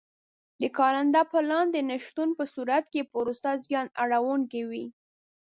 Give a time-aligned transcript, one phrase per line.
[0.61, 4.85] د کارنده پلان د نه شتون په صورت کې پروسه زیان اړوونکې وي.